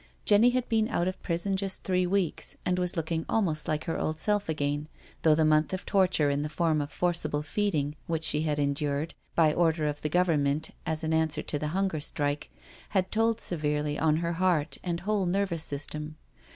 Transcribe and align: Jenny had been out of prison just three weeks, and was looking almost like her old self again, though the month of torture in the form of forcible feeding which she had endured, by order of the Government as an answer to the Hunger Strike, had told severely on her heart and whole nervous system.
Jenny 0.25 0.49
had 0.49 0.67
been 0.67 0.87
out 0.89 1.07
of 1.07 1.21
prison 1.21 1.55
just 1.55 1.83
three 1.83 2.07
weeks, 2.07 2.57
and 2.65 2.79
was 2.79 2.97
looking 2.97 3.23
almost 3.29 3.67
like 3.67 3.83
her 3.83 3.99
old 3.99 4.17
self 4.17 4.49
again, 4.49 4.87
though 5.21 5.35
the 5.35 5.45
month 5.45 5.73
of 5.73 5.85
torture 5.85 6.31
in 6.31 6.41
the 6.41 6.49
form 6.49 6.81
of 6.81 6.91
forcible 6.91 7.43
feeding 7.43 7.95
which 8.07 8.23
she 8.23 8.41
had 8.41 8.57
endured, 8.57 9.13
by 9.35 9.53
order 9.53 9.85
of 9.85 10.01
the 10.01 10.09
Government 10.09 10.71
as 10.87 11.03
an 11.03 11.13
answer 11.13 11.43
to 11.43 11.59
the 11.59 11.67
Hunger 11.77 11.99
Strike, 11.99 12.49
had 12.89 13.11
told 13.11 13.39
severely 13.39 13.99
on 13.99 14.15
her 14.15 14.33
heart 14.33 14.79
and 14.83 15.01
whole 15.01 15.27
nervous 15.27 15.63
system. 15.63 16.15